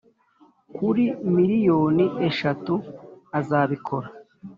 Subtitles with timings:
[0.75, 1.03] kuri
[1.33, 2.73] miliyoni eshatu
[3.39, 4.07] azabikora.